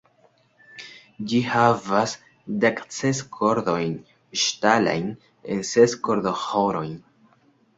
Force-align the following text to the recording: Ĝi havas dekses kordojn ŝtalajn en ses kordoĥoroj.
Ĝi 1.33 1.41
havas 1.49 2.15
dekses 2.65 3.21
kordojn 3.37 3.93
ŝtalajn 4.45 5.07
en 5.57 5.63
ses 5.75 5.97
kordoĥoroj. 6.09 6.87